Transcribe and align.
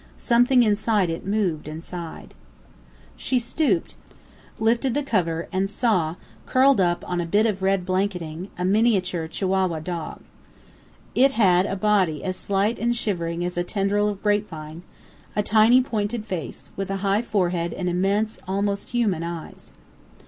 Something 0.17 0.63
inside 0.63 1.11
it 1.11 1.27
moved 1.27 1.67
and 1.67 1.83
sighed. 1.83 2.33
She 3.15 3.37
stooped, 3.37 3.93
lifted 4.57 4.95
the 4.95 5.03
cover, 5.03 5.47
and 5.51 5.69
saw, 5.69 6.15
curled 6.47 6.81
up 6.81 7.07
on 7.07 7.21
a 7.21 7.25
bit 7.27 7.45
of 7.45 7.61
red 7.61 7.85
blanketing, 7.85 8.49
a 8.57 8.65
miniature 8.65 9.27
Chihuahua 9.27 9.79
dog. 9.81 10.21
It 11.13 11.33
had 11.33 11.67
a 11.67 11.75
body 11.75 12.23
as 12.23 12.35
slight 12.35 12.79
and 12.79 12.95
shivering 12.95 13.45
as 13.45 13.57
a 13.57 13.63
tendril 13.63 14.07
of 14.07 14.23
grapevine; 14.23 14.81
a 15.35 15.43
tiny 15.43 15.81
pointed 15.81 16.25
face, 16.25 16.71
with 16.75 16.89
a 16.89 16.97
high 17.05 17.21
forehead 17.21 17.71
and 17.71 17.87
immense, 17.87 18.39
almost 18.47 18.89
human 18.89 19.21
eyes. 19.21 19.73